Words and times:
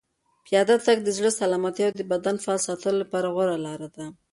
پیاده 0.45 0.75
تګ 0.85 0.97
د 1.03 1.09
زړه 1.17 1.31
سلامتیا 1.41 1.87
او 1.89 1.95
د 1.99 2.01
بدن 2.11 2.35
فعال 2.43 2.59
ساتلو 2.67 2.97
لپاره 3.03 3.27
غوره 3.35 3.57
لاره 3.65 3.87
ده. 3.95 4.05